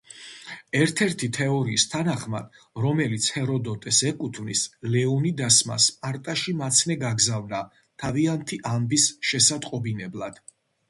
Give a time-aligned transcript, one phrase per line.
[0.83, 2.47] ერთ-ერთი თეორიის თანახმად,
[2.85, 4.63] რომელიც ჰეროდოტეს ეკუთვნის
[4.95, 7.59] ლეონიდასმა სპარტაში მაცნე გაგზავნა
[8.05, 10.41] თავიანთი ამბის შესატყობინებლად.